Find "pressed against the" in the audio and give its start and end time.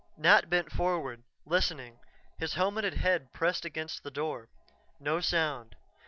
3.33-4.09